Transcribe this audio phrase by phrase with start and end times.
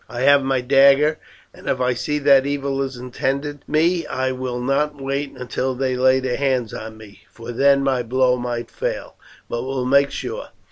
[0.09, 1.19] I have my dagger,
[1.53, 5.95] and if I see that evil is intended me I will not wait until they
[5.95, 9.13] lay hands on me, for then my blow might fail,
[9.47, 10.47] but will make sure.